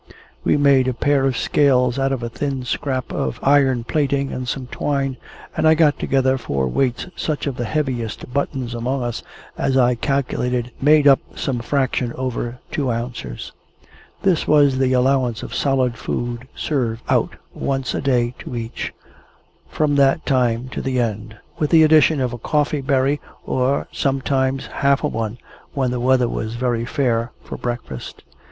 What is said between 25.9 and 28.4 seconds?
the weather was very fair, for breakfast.